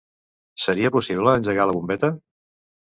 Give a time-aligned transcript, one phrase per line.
[0.65, 2.15] Seria possible engegar la bombeta?